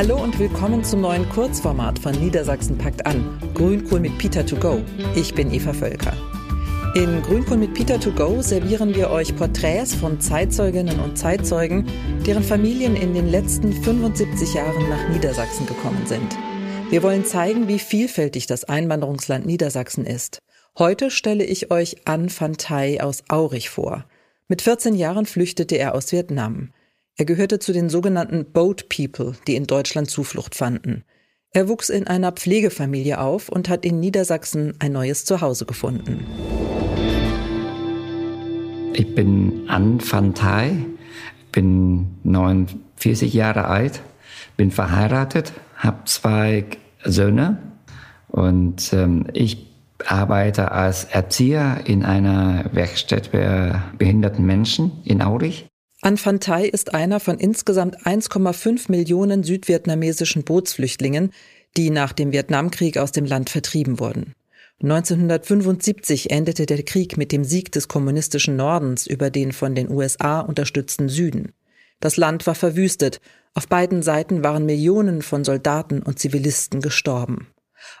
[0.00, 3.38] Hallo und willkommen zum neuen Kurzformat von Niedersachsen packt an.
[3.52, 4.80] Grünkohl mit Peter to go.
[5.14, 6.14] Ich bin Eva Völker.
[6.94, 11.86] In Grünkohl mit Peter to go servieren wir euch Porträts von Zeitzeuginnen und Zeitzeugen,
[12.26, 16.34] deren Familien in den letzten 75 Jahren nach Niedersachsen gekommen sind.
[16.88, 20.38] Wir wollen zeigen, wie vielfältig das Einwanderungsland Niedersachsen ist.
[20.78, 24.06] Heute stelle ich euch An van Thai aus Aurich vor.
[24.48, 26.70] Mit 14 Jahren flüchtete er aus Vietnam.
[27.16, 31.04] Er gehörte zu den sogenannten Boat People, die in Deutschland Zuflucht fanden.
[31.52, 36.24] Er wuchs in einer Pflegefamilie auf und hat in Niedersachsen ein neues Zuhause gefunden.
[38.92, 40.76] Ich bin An van Thai,
[41.52, 44.02] bin 49 Jahre alt,
[44.56, 46.64] bin verheiratet, habe zwei
[47.04, 47.58] Söhne
[48.28, 49.66] und ähm, ich
[50.06, 55.66] arbeite als Erzieher in einer Werkstatt für behinderten Menschen in Aurich.
[56.02, 61.30] An Thai ist einer von insgesamt 1,5 Millionen südvietnamesischen Bootsflüchtlingen,
[61.76, 64.34] die nach dem Vietnamkrieg aus dem Land vertrieben wurden.
[64.82, 70.40] 1975 endete der Krieg mit dem Sieg des kommunistischen Nordens über den von den USA
[70.40, 71.52] unterstützten Süden.
[72.00, 73.20] Das Land war verwüstet,
[73.52, 77.48] auf beiden Seiten waren Millionen von Soldaten und Zivilisten gestorben.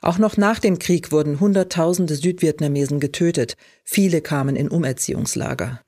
[0.00, 5.82] Auch noch nach dem Krieg wurden Hunderttausende Südvietnamesen getötet, viele kamen in Umerziehungslager.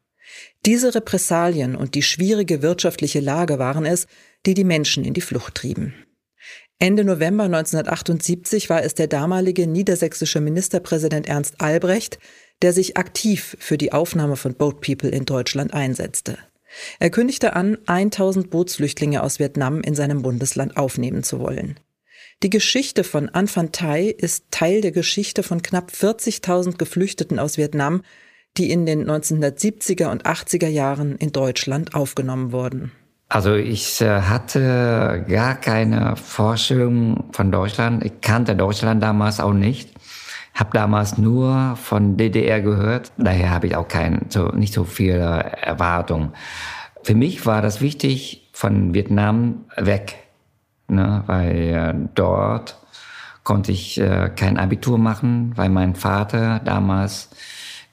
[0.64, 4.06] Diese Repressalien und die schwierige wirtschaftliche Lage waren es,
[4.46, 5.94] die die Menschen in die Flucht trieben.
[6.78, 12.18] Ende November 1978 war es der damalige niedersächsische Ministerpräsident Ernst Albrecht,
[12.60, 16.38] der sich aktiv für die Aufnahme von Boat People in Deutschland einsetzte.
[16.98, 21.78] Er kündigte an, 1000 Bootsflüchtlinge aus Vietnam in seinem Bundesland aufnehmen zu wollen.
[22.42, 27.58] Die Geschichte von An Phan Thai ist Teil der Geschichte von knapp 40.000 Geflüchteten aus
[27.58, 28.02] Vietnam,
[28.56, 32.92] die in den 1970er und 80er Jahren in Deutschland aufgenommen wurden?
[33.28, 38.04] Also ich äh, hatte gar keine Vorstellung von Deutschland.
[38.04, 39.90] Ich kannte Deutschland damals auch nicht.
[40.52, 43.10] Habe damals nur von DDR gehört.
[43.16, 46.34] Daher habe ich auch kein, so, nicht so viel Erwartung.
[47.02, 50.16] Für mich war das wichtig, von Vietnam weg.
[50.88, 51.24] Ne?
[51.26, 52.76] Weil äh, dort
[53.44, 57.30] konnte ich äh, kein Abitur machen, weil mein Vater damals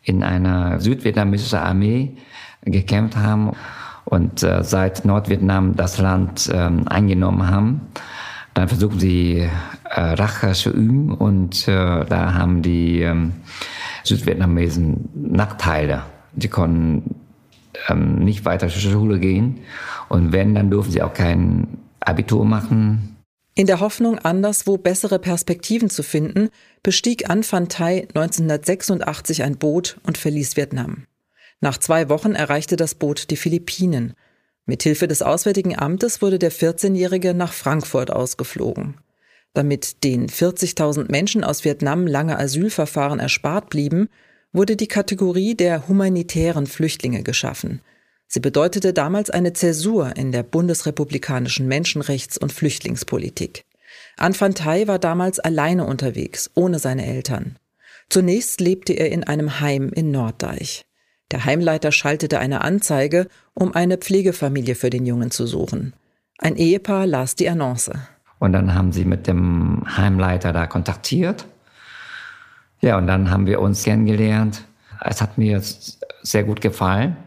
[0.03, 2.17] in einer südvietnamesischen Armee
[2.63, 3.51] gekämpft haben
[4.05, 7.81] und äh, seit Nordvietnam das Land ähm, eingenommen haben.
[8.53, 9.47] Dann versuchen sie
[9.85, 13.33] äh, Rache zu üben und äh, da haben die ähm,
[14.03, 16.03] Südvietnamesen Nachteile.
[16.35, 17.15] Sie konnten
[17.87, 19.59] ähm, nicht weiter zur Schule gehen
[20.09, 23.18] und wenn, dann durften sie auch kein Abitur machen.
[23.59, 26.47] In der Hoffnung, anderswo bessere Perspektiven zu finden,
[26.81, 31.07] bestieg An Phan Thai 1986 ein Boot und verließ Vietnam.
[31.59, 34.13] Nach zwei Wochen erreichte das Boot die Philippinen.
[34.65, 38.95] Mithilfe des Auswärtigen Amtes wurde der 14-Jährige nach Frankfurt ausgeflogen.
[39.53, 44.07] Damit den 40.000 Menschen aus Vietnam lange Asylverfahren erspart blieben,
[44.53, 47.81] wurde die Kategorie der humanitären Flüchtlinge geschaffen–
[48.31, 53.65] Sie bedeutete damals eine Zäsur in der bundesrepublikanischen Menschenrechts- und Flüchtlingspolitik.
[54.17, 57.57] Anfan Thai war damals alleine unterwegs, ohne seine Eltern.
[58.07, 60.85] Zunächst lebte er in einem Heim in Norddeich.
[61.31, 65.93] Der Heimleiter schaltete eine Anzeige, um eine Pflegefamilie für den Jungen zu suchen.
[66.37, 67.93] Ein Ehepaar las die Annonce.
[68.37, 71.47] Und dann haben sie mit dem Heimleiter da kontaktiert.
[72.79, 74.61] Ja, und dann haben wir uns kennengelernt.
[75.03, 75.63] Es hat mir
[76.21, 77.17] sehr gut gefallen.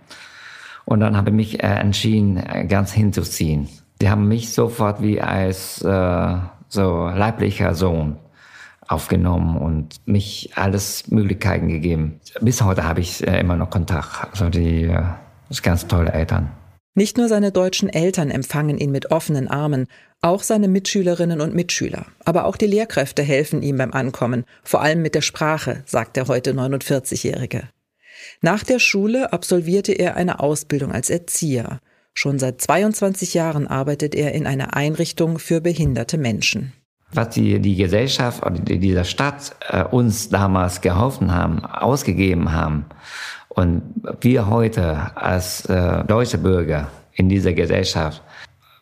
[0.84, 3.68] Und dann habe ich mich äh, entschieden, äh, ganz hinzuziehen.
[4.00, 6.36] Sie haben mich sofort wie als äh,
[6.68, 8.18] so leiblicher Sohn
[8.88, 12.20] aufgenommen und mich alles Möglichkeiten gegeben.
[12.40, 14.28] Bis heute habe ich äh, immer noch Kontakt.
[14.30, 15.02] Also die äh,
[15.50, 16.50] ist ganz tolle Eltern.
[16.94, 19.86] Nicht nur seine deutschen Eltern empfangen ihn mit offenen Armen,
[20.20, 22.04] auch seine Mitschülerinnen und Mitschüler.
[22.24, 26.28] Aber auch die Lehrkräfte helfen ihm beim Ankommen, vor allem mit der Sprache, sagt der
[26.28, 27.68] heute 49-Jährige.
[28.40, 31.80] Nach der Schule absolvierte er eine Ausbildung als Erzieher.
[32.14, 36.72] Schon seit 22 Jahren arbeitet er in einer Einrichtung für behinderte Menschen.
[37.14, 42.86] Was die, die Gesellschaft oder die, dieser Stadt äh, uns damals geholfen haben, ausgegeben haben
[43.48, 43.82] und
[44.20, 48.22] wir heute als äh, deutsche Bürger in dieser Gesellschaft,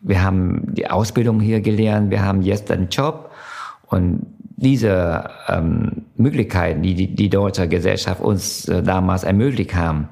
[0.01, 3.31] wir haben die Ausbildung hier gelernt, wir haben jetzt einen Job
[3.87, 4.27] und
[4.61, 10.09] diese ähm, Möglichkeiten, die, die die deutsche Gesellschaft uns äh, damals ermöglicht haben,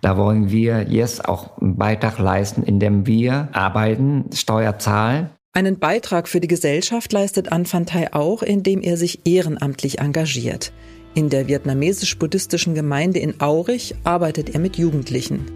[0.00, 5.30] da wollen wir jetzt auch einen Beitrag leisten, indem wir arbeiten, Steuer zahlen.
[5.54, 10.72] Einen Beitrag für die Gesellschaft leistet Anfantai auch, indem er sich ehrenamtlich engagiert.
[11.14, 15.46] In der vietnamesisch-buddhistischen Gemeinde in Aurich arbeitet er mit Jugendlichen.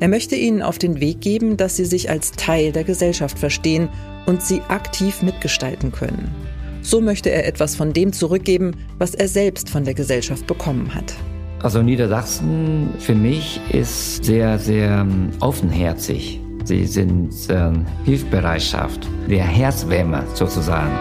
[0.00, 3.88] Er möchte ihnen auf den Weg geben, dass sie sich als Teil der Gesellschaft verstehen
[4.26, 6.34] und sie aktiv mitgestalten können.
[6.84, 11.14] So möchte er etwas von dem zurückgeben, was er selbst von der Gesellschaft bekommen hat.
[11.62, 16.38] Also Niedersachsen für mich ist sehr, sehr ähm, offenherzig.
[16.64, 17.70] Sie sind äh,
[18.04, 20.92] Hilfsbereitschaft, der Herzwärme sozusagen.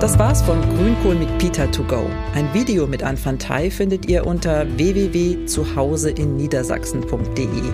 [0.00, 2.06] Das war's von Grünkohl mit Peter to go.
[2.34, 7.72] Ein Video mit Anfang Thai findet ihr unter www.zuhauseinniedersachsen.de.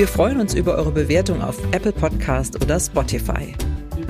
[0.00, 3.54] Wir freuen uns über eure Bewertung auf Apple Podcast oder Spotify.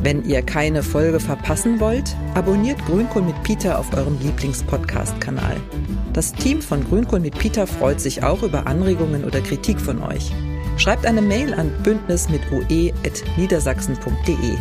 [0.01, 5.57] Wenn ihr keine Folge verpassen wollt, abonniert Grünkohl mit Peter auf eurem Lieblingspodcast-Kanal.
[6.13, 10.31] Das Team von Grünkohl mit Peter freut sich auch über Anregungen oder Kritik von euch.
[10.77, 14.55] Schreibt eine Mail an bündnis mit ue.niedersachsen.de.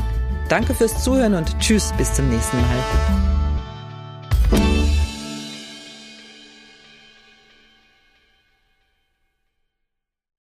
[0.48, 3.39] Danke fürs Zuhören und tschüss bis zum nächsten Mal.